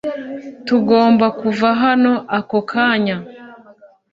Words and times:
tugomba 0.67 1.25
kuva 1.39 1.69
hano 1.83 2.13
ako 2.37 2.59
kanya 2.71 3.17